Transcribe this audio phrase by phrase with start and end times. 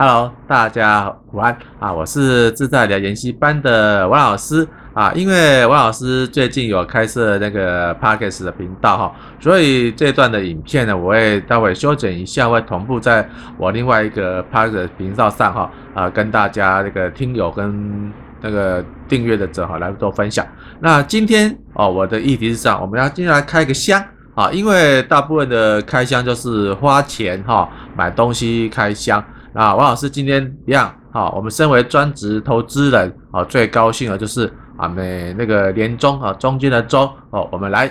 [0.00, 1.92] Hello，大家午安啊！
[1.92, 5.12] 我是自在聊研习班的王老师啊。
[5.12, 13.28] 因为王老师最近有开设那个 Podcast 的频道哈，所以这段的影片呢，我会待会修剪一下，会同步在
[13.58, 18.10] 我另外一个 Podcast 频道上哈啊，跟大家那个听友跟
[18.40, 20.46] 那个订阅的者哈来做分享。
[20.80, 24.02] 那今天哦，我的议题是这样，我们要今天来开个箱
[24.34, 29.22] 啊，因为大部分的开箱就是花钱哈买东西开箱。
[29.52, 37.90] 啊，王老师今天一样，好，我们身为专职投资人，啊，最高兴的就是啊，每那个年终啊，中间的周，哦，我们来，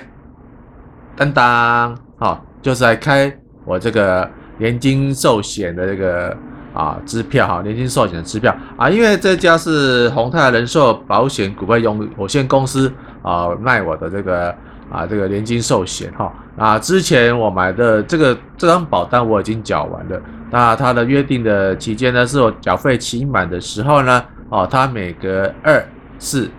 [1.18, 3.30] 当当，好，就是来开
[3.66, 6.36] 我这个年金寿险的这个
[6.74, 12.90] 啊支票哈，年金寿险的支票啊，因为这家是宏泰人寿保险股份有限公司
[13.22, 14.50] 啊卖我的这个
[14.90, 20.22] 啊这个年金寿险哈，啊，之前我买的这个这张保单我已经缴完了。
[20.52, 25.84] 那它的约定的期间呢，是我缴费期满的时候呢，哦，它每隔二、
[26.18, 26.50] 四、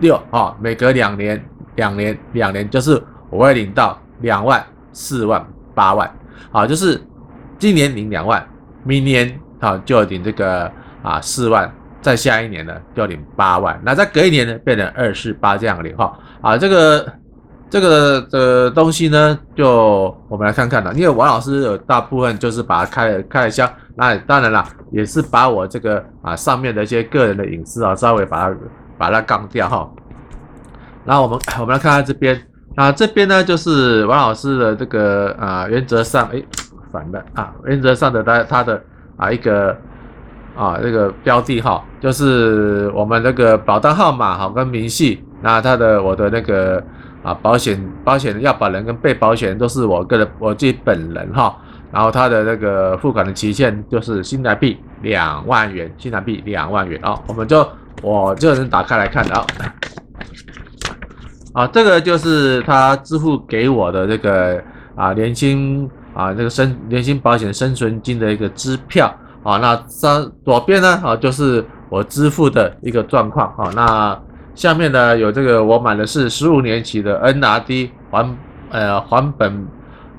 [0.00, 1.42] 六，哦，每隔两年、
[1.76, 6.14] 两年、两年，就是我会领到两万、四万、八万，
[6.52, 7.00] 啊，就是
[7.58, 8.46] 今年领两万，
[8.84, 10.70] 明年啊就领这个
[11.02, 17.10] 啊四万，再下一年呢就领八万，那再隔一年呢变成二四八这样领哈，啊，这个。
[17.74, 20.94] 这个的东西呢，就我们来看看了。
[20.94, 28.56] 因为王老师有大部分就是把它开了开了箱，那当然了，也是把我这个啊上面的一些个人的隐私啊，稍微把它
[28.96, 29.90] 把它杠掉哈。
[31.04, 32.40] 那我们 我们来看看这边，
[32.76, 36.40] 那这边呢就是王老师的这个啊原则上，哎
[36.92, 38.80] 反的啊，原则上的他他的
[39.16, 39.76] 啊一个
[40.54, 46.80] 啊这个标的哈，就是我们那个保单号码哈跟明细，那他的我的那个。
[47.24, 51.56] 啊，保险保险的要保人跟被保险人都是我个人我自己本人哈，
[51.90, 57.66] 然后他的那个付款的期限就是新台币两万元，新台币两万元啊，我们就
[58.02, 59.46] 我就能打开来看啊，
[61.54, 64.62] 啊，这个就是他支付给我的这个
[64.94, 69.06] 啊年金啊这个生年金保险生存金的一个支票
[69.42, 74.20] 啊，那上左边呢啊就是我支付的一个状况啊，那。
[74.54, 78.36] 下面呢有这个，我买的是十五年期的 NRD 还
[78.70, 79.66] 呃还本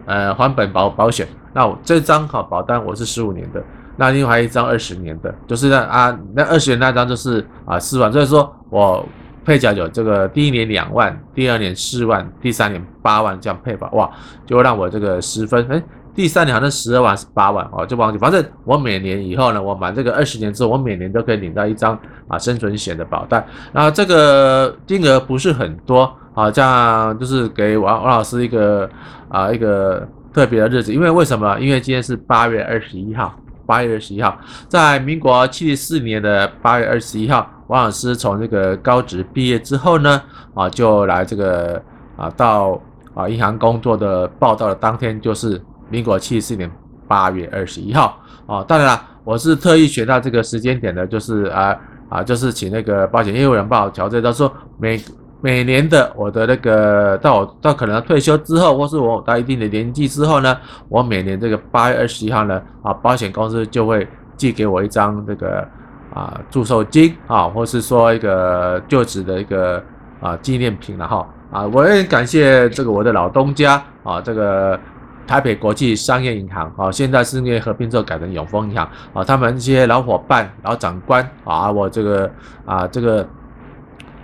[0.06, 1.28] 呃还本保保险。
[1.54, 3.64] 那我这张好保单我是十五年的，
[3.96, 9.08] 那另外一张二十年的，就是那啊那二十年那张就是啊四万，所以说我
[9.46, 14.12] 配缴有这个第一年两万，第二年四万，第三年八万这样配吧，哇，
[14.46, 15.82] 就让我这个十分哎。
[16.16, 18.18] 第三年好像十二万是八万哦，就忘记。
[18.18, 22.00] 反正我每年以后呢，我买这个二十年之后，我每年都可以领到一张
[22.30, 23.46] 啊生存险的保单。
[23.74, 28.90] 那这个金额不是很多啊， 这样就是给王王老师一个
[29.28, 30.94] 啊一个特别的日子。
[30.94, 31.60] 因为为什么？
[31.60, 34.38] 因为今天是八月二十一号，八月二十一号，
[34.70, 40.22] 在民国七十四年的八月二十一号，王老师从这个高职毕业之后呢，
[40.54, 41.82] 啊就来这个
[42.16, 42.82] 啊到
[43.14, 45.62] 啊银行工作的报到的当天就是。
[45.90, 46.70] 民国七十四年
[47.08, 51.76] 八月二十一号，啊，当然了，我是特意选到这个时间点的，就是啊
[52.10, 55.00] 啊，就是请那个保险业务员帮我调整，他说每
[55.42, 60.58] 每年的我的那个到我到可能退休之后，或是我到一定的年纪之后呢，
[60.90, 65.64] 我每年这个八月二十一号呢，啊，保险公司就会寄给我一张这个
[66.12, 69.84] 啊祝寿金啊，或是说一个就职的一个
[70.20, 74.80] 啊纪念品了哈啊，我也感谢这个我的老东家啊这个。
[75.28, 82.32] 台北国际商业银行啊，现在是因为合并之后改成永丰银行啊，他们一些老伙伴、老长官啊，我这个
[82.66, 83.28] 啊，这个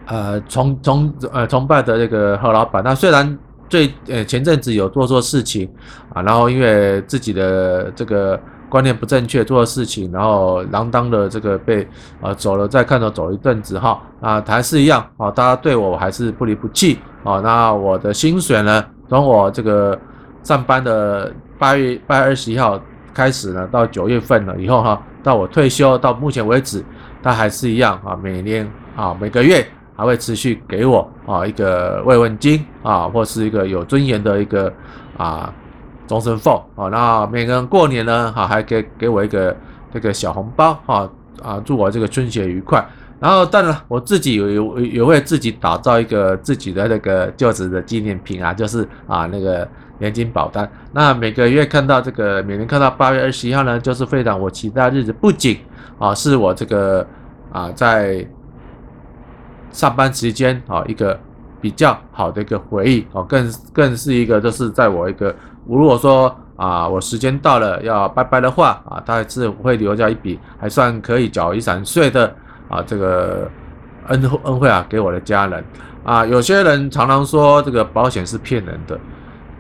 [0.05, 5.67] 呃，崇崇呃崇拜的这个何老板，那虽然最呃前阵子有做错事情
[6.13, 8.39] 啊，然后因为自己的这个
[8.69, 11.87] 观念不正确做的事情，然后锒铛的这个被
[12.21, 19.97] 啊走了，再看到走一阵子哈啊，还是一样啊，大家对我还是不离不弃啊，那我的薪水呢，从我这个。
[20.43, 22.79] 上班的八月八月二十一号
[23.13, 26.83] 开始呢，到九月份了以后哈，到我退休到目前为止，
[27.21, 29.65] 他还是一样啊，每年啊每个月
[29.95, 34.71] 还会持续给我啊一个慰问金啊，或是一个有尊严的一个
[35.17, 35.53] 啊
[36.07, 39.55] 终身俸啊，那每个人过年呢哈还给给我一个
[39.93, 41.07] 这个小红包啊
[41.43, 42.83] 啊，祝我这个春节愉快。
[43.19, 49.67] 然后当然了我自己有有也会自己打造一个自己的那个就职的纪念品啊，就是啊那个。
[50.01, 55.13] 年金保单，那每个月看到这个，每年看到八月二十一号呢，就是非常我期待的日子。
[55.13, 55.59] 不仅
[55.99, 57.05] 啊，是我这个
[57.51, 58.27] 啊在
[59.71, 61.17] 上班时间啊一个
[61.61, 65.33] 比较好的一个回忆啊，更更是一个就是在我一个
[65.67, 72.35] 如果说啊，我时间到了要拜拜的话啊，他还是会留下一笔还算可以缴遗产税的
[72.67, 73.47] 啊这个
[74.07, 75.63] 恩恩惠啊给我的家人
[76.03, 76.25] 啊。
[76.25, 78.99] 有些人常常说这个保险是骗人的，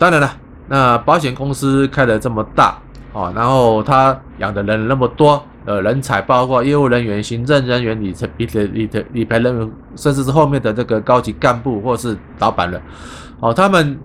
[0.01, 0.33] 当然了，
[0.67, 2.75] 那保险公司开得这么大
[3.13, 5.39] 啊，然后他养的人那么多。
[5.63, 12.81] 呃，人才包括业务人员、行政人员、理财、理理理理赔人员，甚至是后面的这个高级干部或是老板人，
[13.39, 13.95] 哦，他们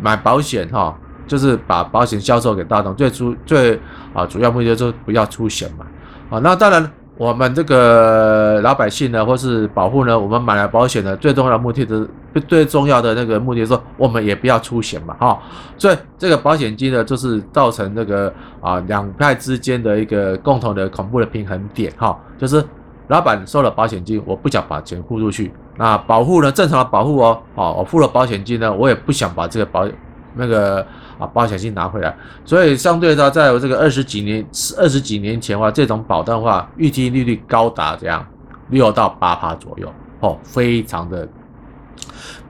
[0.00, 0.94] 买保险哈、哦，
[1.26, 3.74] 就是把保险销售给大众，最初最
[4.14, 5.84] 啊主要目的就是不要出险嘛，
[6.30, 6.88] 啊、哦，那当然。
[7.20, 12.08] 我们这个老百姓呢，或是保护呢，我们买了保险呢，最重要的目的是
[12.48, 15.38] 最重要的那个目的是说，我们也不要出险嘛，哈，
[15.76, 18.32] 所以这个保险金呢，就是造成这个
[18.62, 22.64] 啊两派之间的一个共同的恐怖的平衡点，哈，就是
[23.08, 29.86] 老板收了保险金，我不想把钱付出去，那保护呢，正常的保护哦，好，我付了保险金呢，我也不想把这个保
[30.34, 30.86] 那个。
[31.20, 32.16] 啊，保险金拿回来，
[32.46, 34.42] 所以相对它在我这个二十几年、
[34.78, 38.26] 二十几年前的话，这种保单的话，预期利率高达这样
[38.70, 41.28] 六到八趴左右，哦，非常的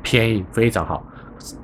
[0.02, 1.04] 便宜，非常好。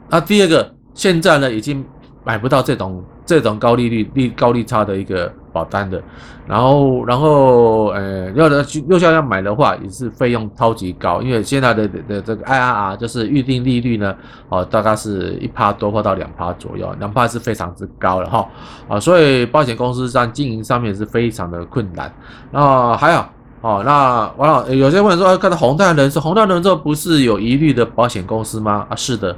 [0.08, 1.86] 那第二个，现在呢，已经
[2.24, 5.32] 买不到这种这种高利率、利高利差的一个。
[5.56, 6.02] 保单的，
[6.46, 14.14] 然后，然后，呃，要的去又想要买的话，也是费用超级高，因为现在的的的这个 IRR 就是预定利率呢，
[14.50, 18.46] 哦，大概是一趴多或到两趴左右，两趴是非常之高了哈，
[18.86, 22.12] 啊，所以保险公司上经营上面是非常的困难。
[22.50, 23.24] 那还有，
[23.62, 28.86] 哦，那完了，有些问说，看到宏泰人寿，宏泰人寿不是有疑虑的保险公司吗？
[28.90, 29.34] 啊，是的。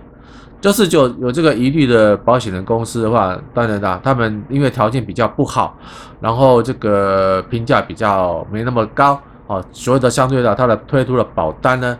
[0.60, 5.76] 就是就有这个疑虑的保险的公司的话，当然啦，他们因为条件比较不好，
[6.20, 11.96] 然后这个评价比较没那么高哦，所以的相对的，它的推出的保单呢，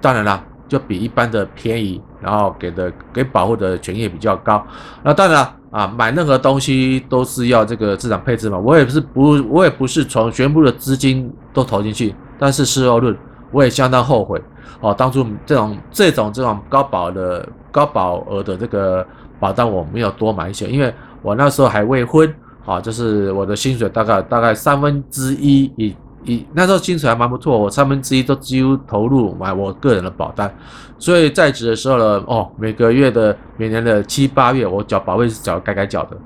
[0.00, 4.64] 当然啦，就比一般的便宜，然后给的给保护的权益也比较高。
[5.02, 13.14] 那当然啦啊，买任何东西都是要这个资产配置嘛，我也不是不，我也不是从全部的资金都投进去，但是事后论，
[13.50, 14.40] 我也相当后悔
[14.80, 17.46] 哦，当初这种这种这种高保的。
[17.72, 19.04] 高保额的这个
[19.40, 22.32] 保单我没有多买一些，因为我那时候还未婚，
[22.64, 30.54] 啊，就是我的薪水大概大概三分之一以以那时候薪水还蛮不错，我三分之一都几乎投入买我个人的保单，
[30.98, 36.16] 所以在职的时候呢，哦，每个月的每年的七八月我缴保费是缴该该缴的，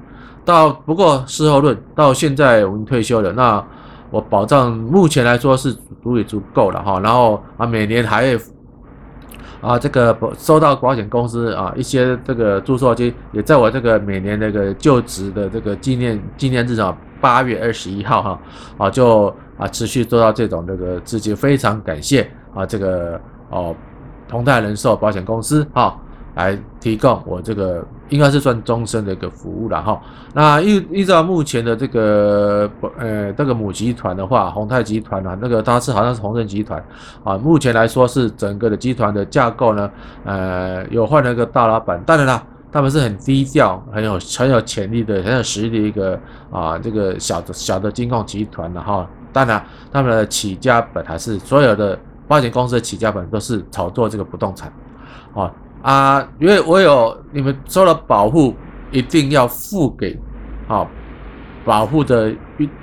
[0.45, 3.65] 到不过事后论到现在我们退休了，那
[4.11, 5.73] 我保障目前来说是
[6.03, 8.37] 足以足够了哈，然后啊每年还。
[9.67, 18.41] 啊，这个收到保险公司啊一些这个注册金，也在我这个每年那个就职的这个纪念纪念日啊，八月二十一号哈，
[18.79, 23.21] 啊就啊持续做到这种这个资金，非常感谢啊这个
[23.51, 23.75] 哦
[24.29, 26.01] 同泰人寿保险公司哈。
[26.37, 30.01] 来提供我这个应该是算终身的一个服务了哈。
[30.35, 36.83] 那依依照目前的这个呃这个母集团的话，宏泰集团啊，那个它是好像是宏盛集团
[37.25, 37.39] 啊。
[37.39, 39.91] 目前来说是整个的集团的架构呢，
[40.25, 42.01] 呃，有换了一个大老板。
[42.05, 49.09] 当然啦，他们是很低调、很有很有潜力的、很有实力的一个啊这个小的小的金控集团的哈。
[49.33, 51.99] 当然，他们的起家本还是所有的
[52.29, 54.71] 保险公司的起家本都是炒作这个不动产
[55.35, 55.51] 啊。
[55.87, 58.53] 啊，因为我有你们收了保护，
[58.91, 60.19] 一定要付给
[60.67, 60.85] 啊
[61.65, 62.35] 保护的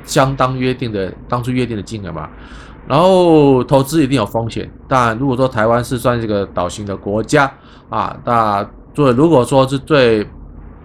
[0.05, 2.29] 相当约定的当初约定的金额嘛。
[2.87, 7.51] 然后投资一定有风险，当然如果说台湾是算这个岛型的国家
[7.89, 10.25] 啊，那做如果说是最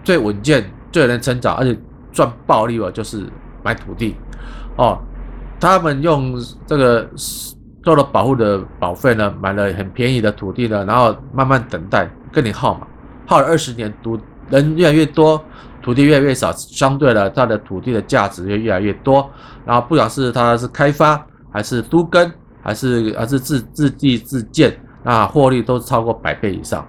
[0.03, 1.79] 最稳健、最能成长，而且
[2.11, 3.25] 赚暴利了，就是
[3.63, 4.13] 买土地
[4.75, 4.99] 哦。
[5.57, 6.35] 他们用
[6.67, 7.09] 这个。
[7.81, 12.87] 做了保护的保费呢，买了很便宜的土地呢，然后慢慢等待跟你耗嘛，
[13.25, 14.19] 耗了二十年，土
[14.49, 15.41] 人越来越多，
[15.81, 19.29] 土地越来越少，相对的它的土地的价值就越来越多。
[19.65, 22.31] 然后不管是它是开发还是都跟，
[22.61, 26.85] 还是还是自自地自建，那获利都超过百倍以上。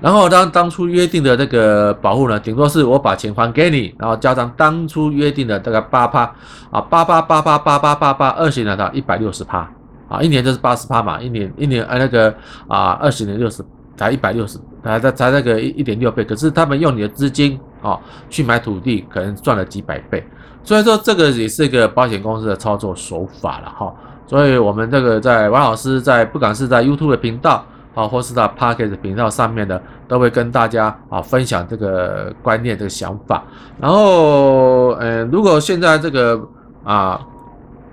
[0.00, 6.22] 然后当当初约定的那个保护呢，顶多是我把钱还给你，然后加上当初约定的这个八趴
[6.70, 9.70] 啊，八八八八八八八八二十年的一百六十趴
[10.08, 12.34] 啊，一年就是八十趴嘛，一年一年啊那个
[12.66, 13.62] 啊二十年六十
[13.94, 17.98] 才一百六十，才才才那个一一点六倍，可是他们用你的资金啊
[18.30, 20.26] 去买土地，可能赚了几百倍，
[20.64, 23.94] 所以说这个也是一个保险公司的操作手法了哈，
[24.26, 27.62] 所以我们这个在王老师在不管是在 YouTube 的频道。
[27.92, 33.42] 好，或是在 package 频道上面的，都会跟大家啊分享这个观念、这个想法。
[33.80, 36.40] 然后，嗯，如果现在这个
[36.84, 37.20] 啊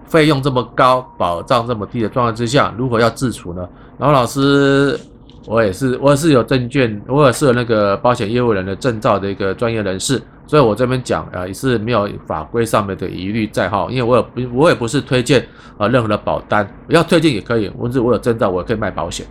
[0.06, 3.68] 费用这么高、保障这么低的状况之下，如何要自处呢？
[3.98, 5.00] 然后老师
[5.48, 19.25] 我也是，我也是有证券，我也是有那个保险业务人的证照的一个专业人士，所以我这边讲啊，也是没有法规上面的疑虑在哈，因为我也不，我也不是推荐啊任何的保单，要推荐也可以，我是我有证照，我可以卖保险，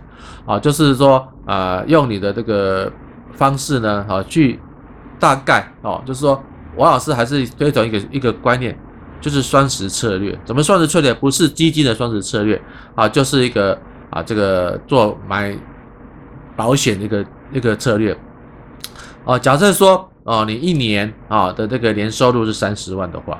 [0.47, 2.91] 啊，就是说啊，用你的这个
[3.33, 4.59] 方式呢，啊，去
[5.19, 6.43] 大概哦，就是说
[6.77, 8.75] 王老师还是推崇一个一个观念，
[9.21, 11.13] 就是双十策略，怎么双十策略？
[11.13, 12.59] 不是基金的双十策略
[12.95, 13.77] 啊，就是一个
[14.09, 15.55] 啊，这个做买。
[16.57, 18.17] 保险一个一个策略，
[19.23, 23.39] 哦，假设说哦，你一年啊的这个年收入是三十万的话，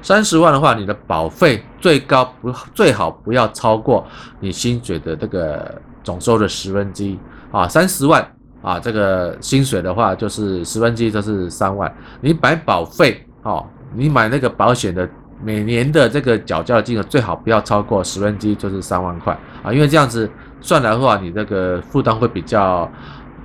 [0.00, 4.06] 三十万的话，你的保费最高不最好不要超过
[4.38, 5.74] 你薪水的这个
[6.04, 7.18] 总收入的十分之一
[7.50, 8.24] 啊，三十万
[8.62, 15.06] 啊，这个薪水的话就是十分之一就是三万，你买保费哦，你买那个保险的
[15.42, 20.30] 每年的这个缴交金额最好不要超过十分之一就是三万块啊，因为这样子。
[20.60, 22.90] 算来的话，你这个负担会比较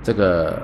[0.02, 0.60] 这个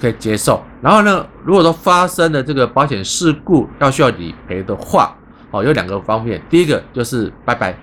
[0.00, 0.62] 可以接受。
[0.80, 5.16] 然后呢，如果说发生了这个保险事故要需要理赔的话，
[5.50, 6.42] 哦，有两个方面。
[6.50, 7.76] 第一个就是拜拜，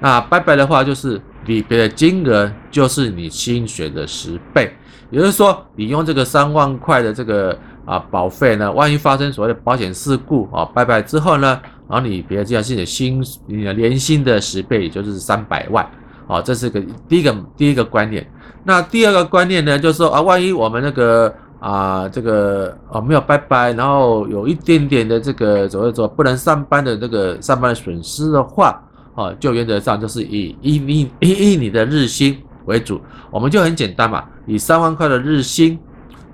[0.00, 4.72] 那拜拜的话就是理赔的金额就是你薪水的十倍，
[5.10, 15.88] 也就是说，你用这个三万块的这个啊保费呢，万一发生所谓的保险事故啊，拜拜之后呢，然后你别这样是你的薪你的年薪的十倍，也就是三百万。
[16.26, 18.26] 好，这是个第一个第一个观念。
[18.64, 28.80] 那第二个观念呢，就是说啊，万一我们那个啊，这个啊没有拜拜，然后有一点点的这个所谓说不能上班的这个上班的损失的话，
[29.14, 33.00] 啊，就原则上就是以以你以以你的日薪为主，
[33.30, 35.78] 我们就很简单嘛，以三万块的日薪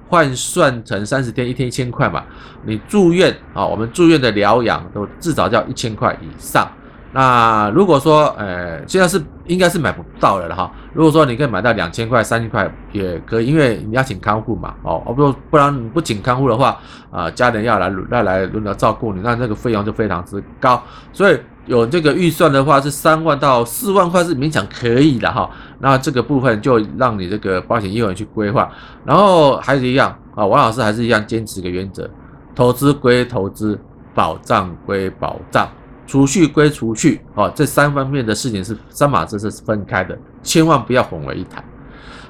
[0.07, 2.23] 换算成三十天，一天一千块嘛。
[2.65, 6.71] 你住院啊，我们住院的疗养都至少要一千块以上。
[7.13, 10.71] 那如果说，呃，现在是应该是买不到了哈。
[10.93, 16.79] 如果说你可以买到两千块、三千块也可以，因为你要请看护嘛，哦，不不然你不请看护的话，
[17.11, 20.83] 啊、家人要来要来轮流照顾你，那那个费用就非常之高。
[21.11, 25.49] 所以有这个预算的话，是三万到四万块是勉强可以的哈。
[25.79, 28.71] 那这个部分就让你这个保险业务员去规划。
[29.07, 32.09] 然后还是一样啊，王老师还是一样坚持一个原则：
[32.55, 33.81] 投资归投资，
[34.15, 35.67] 保障归保障。
[36.09, 41.63] 储蓄归储蓄，哦，这三方面的事情是三码子是分开的，千万不要混为一谈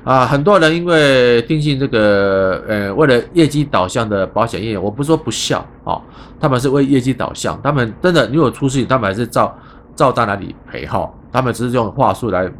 [0.02, 0.26] 啊！
[0.26, 6.02] 很多人因为定性这个，呃，为了业绩导向的保险业，我不说不孝哦，
[6.40, 9.56] 他们是为业绩导向，他们真的如果出事，他们还是照
[9.94, 12.50] 照单来理赔哈，他们只是用话术来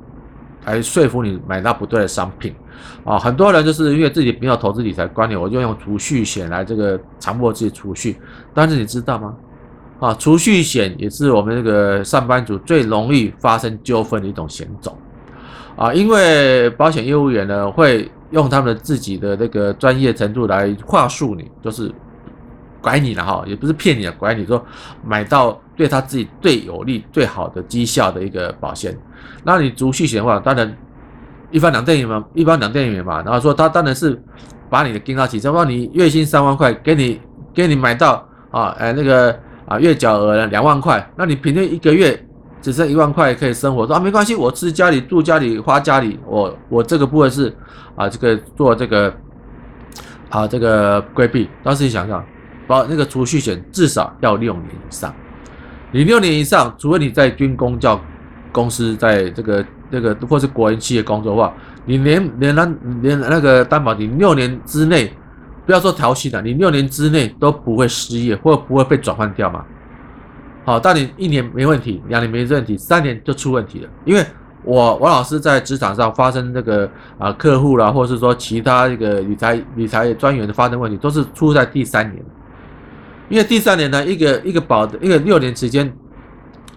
[0.67, 2.55] 来说服你买到不对的商品
[3.05, 3.19] 啊！
[3.19, 8.17] 很多人就是因为自己没有投资理财观念，我就用储蓄险来这个强迫自己储蓄，
[8.55, 9.35] 但是你知道吗？
[10.00, 14.97] 啊，储蓄险也是我们这个上班族最容易发生纠纷的一种险种
[15.76, 21.93] 啊，因为保险业务员呢会用他们自己的这个专业程度来话术你，就是
[22.81, 24.64] 拐你了哈，也不是骗你啊，拐你说
[25.05, 28.97] 买到对他自己最有利、最好的绩效的一个保险。
[29.43, 30.76] 那你储蓄险的话，当然
[31.50, 34.23] 一般两瞪眼嘛，一般两瞪眼嘛，然后说他当然是
[34.71, 37.21] 把你的金到起，就让你月薪三万块，给你
[37.52, 39.37] 给你买到啊，哎那个。
[39.69, 42.19] 啊，月缴额呢两万块，那你平均一个月
[42.63, 47.55] 只剩一万块可以生活，说啊没关系，我吃家里住家里花家里，我我这个部分是
[47.95, 49.15] 啊这个做这个
[50.31, 52.25] 啊这个规避，但是你想想，
[52.67, 55.15] 保那个储蓄险至少要六年以上，
[55.93, 58.01] 你六年以上，除非你在军工教
[58.51, 61.53] 公司，在这个这个或是国营企业工作的话，
[61.85, 62.67] 你连连那
[63.03, 65.13] 连那个担保，你六年之内。
[65.69, 69.63] 不要说调息的，你六年之内都不会失业，或不会被转换掉嘛？
[70.65, 73.89] 好，但你一年没问题，两年没问题，三年就出问题了。
[74.07, 74.25] 因为
[74.65, 82.25] 我王老师在职场上发生这个啊客户啦，或者是说其他这个理财理财专员的发生问题，都是出在第三年。
[83.29, 85.87] 因为第三年呢，一个一个保一个六年时间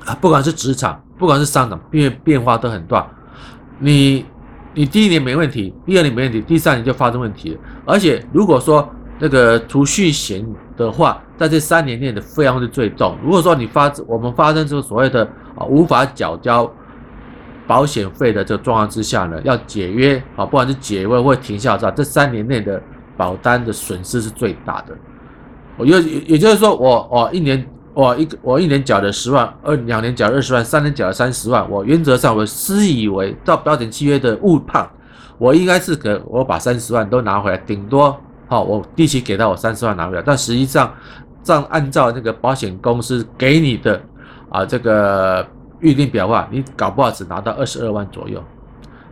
[0.04, 3.10] 啊，不管是职场，不管是商场，变变化都很大，
[3.80, 4.26] 你。
[4.74, 7.60] 你第一年没问题，第二年没问题，第三年就发生问题了。
[7.86, 10.46] 而且如果说那个储蓄险
[10.78, 13.18] 的话，在这三年内的费用是最重。
[13.24, 15.24] 如果说你发我们发生这个所谓的
[15.56, 16.72] 啊无法缴交
[17.68, 22.82] 保险费的这个状况之下呢，要解约啊，不管是解约或停效，这三年内的
[23.18, 24.96] 保单的损失是最大的。
[25.78, 27.68] 我也也就是说我，我我一年。
[27.94, 31.70] 我一我一年缴了十万，二两年缴了二十万，三年缴了三十万。
[31.70, 34.90] 我原则上我私以为到保险契约的误判，
[35.38, 38.18] 我应该是可我把三十万都拿回来，顶多
[38.48, 40.24] 好我第一期给到我三十万拿回来。
[40.26, 40.94] 但实际上，
[41.44, 44.02] 这样按照那个保险公司给你的
[44.50, 45.46] 啊这个
[45.80, 48.42] 预定表话，你搞不好只拿到二十二万左右，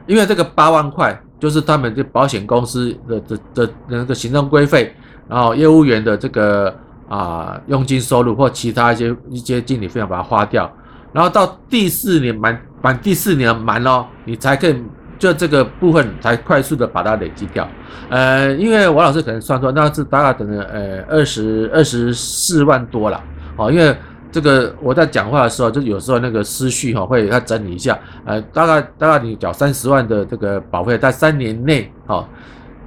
[0.07, 4.93] 因为这个八万块就是他们这保险公司的的的那个行政规费，
[5.27, 6.74] 然后业务员的这个
[7.09, 10.71] 啊佣金收入或其他一些一些经理费用把它花掉，
[11.11, 14.81] 然后到第四年满满第四年满了，你才可以
[15.17, 17.67] 就这个部分才快速的把它累积掉。
[18.09, 23.21] 呃，因为王老师可能算错，那是大概等了呃二十二十四万多了
[23.57, 23.93] 哦，因为。
[24.31, 32.23] 这个我在讲话的时候，就有时候那个思绪哈会要整理一下，呃，大概大概你缴三十万的这个保费，在三年内哈，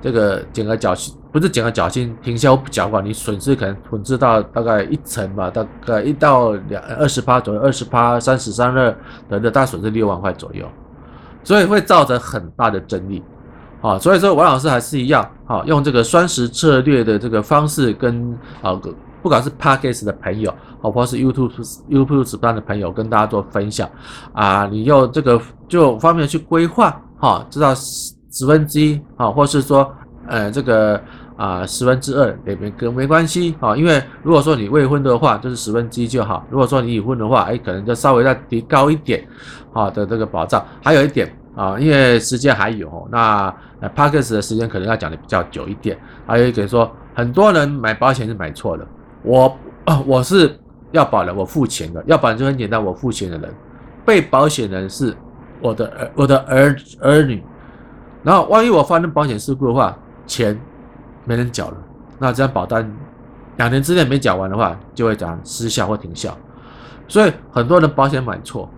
[0.02, 8.94] 这个减额缴清不是减额缴清，停销不缴款，你损失可能损失到大概一成吧，大概一到两二十趴左右，二十趴三十三二
[9.28, 10.68] 等等，大损失六万块左右，
[11.44, 13.22] 所以会造成很大的争议，
[13.80, 18.78] 啊，所以说王老师还是一样，啊，用这个双十策略的这个方式跟啊。
[19.22, 21.52] 不管是 Podcast 的朋友，或者是 YouTube
[21.88, 23.88] YouTube 直播的朋友，跟大家做分享
[24.32, 27.72] 啊，你用这个就方面去规划哈，知道
[28.32, 29.88] 十分之一啊，或是说
[30.26, 31.00] 呃这个
[31.36, 39.24] 啊十分之二也没跟没关系啊，因为如果说你未婚的话，就是十分之一就好；如果说你已婚的话，哎，可能就稍微再提高一点
[39.72, 40.64] 啊的这个保障。
[40.82, 43.54] 还有一点啊，因为时间还有，那
[43.94, 45.98] Podcast 的时间可能要讲的比较久一点。
[46.26, 48.86] 还有一点说，很多人买保险是买错了。
[49.22, 49.54] 我，
[50.06, 50.58] 我是
[50.92, 53.52] 要保人，我付钱的，要保人就很简单，我付钱的人，
[54.06, 55.14] 被保险人是
[55.60, 57.42] 我的儿，我的儿儿女，
[58.22, 60.58] 然后万一我发生保险事故的话，钱
[61.24, 61.76] 没人缴了，
[62.18, 62.90] 那这张保单
[63.56, 66.36] 两年之内没缴完的话，就会讲失效或停效，
[67.08, 68.68] 所以很多人保险买错，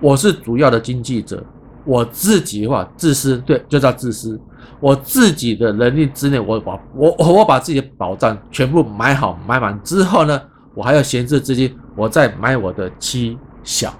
[0.00, 1.42] 我是主要的经济者，
[1.84, 4.40] 我自己的话自私，对，就叫自私。
[4.80, 10.40] 我自己的能力之内，我把我我把自己的保障全部买好买满之后呢，
[10.74, 13.94] 我还要闲置资金，我再买我的妻小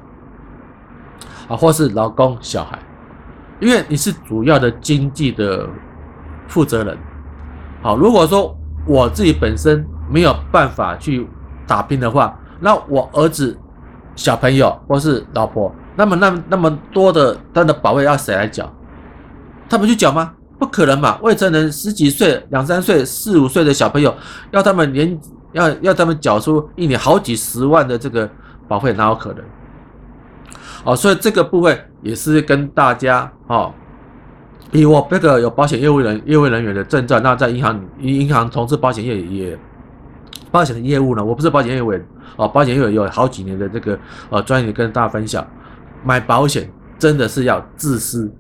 [1.48, 2.78] 啊，或是老公小孩，
[3.60, 5.68] 因为你是主要的经济的
[6.48, 6.96] 负责人。
[7.82, 11.26] 好，如果说我自己本身没有办法去
[11.66, 13.56] 打拼的话，那我儿子、
[14.14, 18.72] 小朋友或是老婆，那么那那么多的他的保费要谁来缴？
[19.68, 20.32] 他们去缴吗？
[20.58, 21.18] 不可能嘛！
[21.20, 24.14] 未成年十几岁、两三岁、四五岁的小朋友，
[24.52, 25.20] 要他们年
[25.52, 28.26] 要要他们缴出一年好几十万的这个
[28.66, 29.44] 保费，哪有可能？
[30.86, 33.74] 哦，所以这个部分也是跟大家哦，
[34.70, 39.58] 以我这个有保险业务人业务人员的证照，那在银行银行从事保险业也
[40.52, 43.98] 保险的业务呢，我不是保险业务员哦，保险业务有好几年的这个
[44.30, 45.44] 呃专业跟大家分享，
[46.04, 48.32] 买保险真的是要自私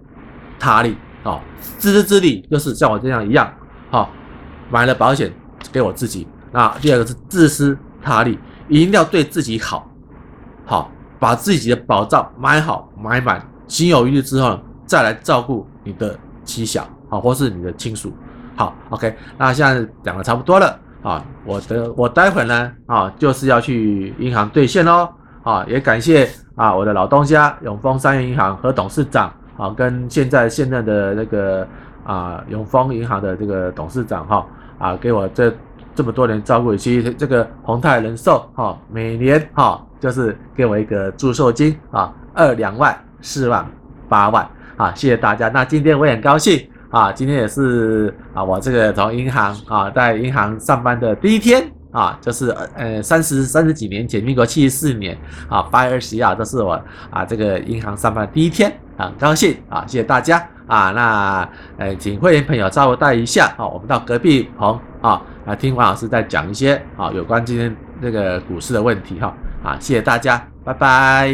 [0.58, 0.96] 他利。
[1.24, 3.52] 哦，自私自利就是像我这样一样，
[3.90, 4.08] 好、哦，
[4.70, 5.32] 买了保险
[5.72, 6.24] 给我自己。
[6.52, 9.90] 那第二个是自私他利，一定要对自己好，
[10.64, 18.12] 好、把自己的保障买好买满，心有余力之后，再来照顾你的妻小，好、或是你的亲属。
[18.56, 25.08] 好，OK，那现在讲的差不多了，啊、我的我待会呢，啊、就是要去银行兑现喽，
[25.42, 29.32] 啊、也感谢啊我的老东家永丰商业银行和董事长。
[29.58, 31.66] 啊，跟现在现任的那个
[32.04, 34.46] 啊永丰银行的这个董事长哈
[34.78, 35.50] 啊，给我这
[35.94, 43.66] 这么多年照顾，以及这个宏泰人寿哈，每年哈就是给我一个祝寿金啊，二两万、四万、
[44.08, 45.48] 八万啊，谢谢大家。
[45.48, 51.70] 那今天我也很高兴啊，今天也是啊，我这个从银行啊，在银行上班的第一天。
[51.92, 55.16] 啊，就是呃三十三十几年前，民国七十四年
[55.48, 56.78] 啊八月二十一号，这是我
[57.08, 69.32] 啊这个银行上班的第一天啊，高兴啊，谢谢大家啊，那呃请会员朋友稍微带一下啊，我们到隔壁棚啊来听王老师再讲一些啊有关今天这个股市的问题哈
[69.66, 71.28] 啊，谢谢大家，拜拜。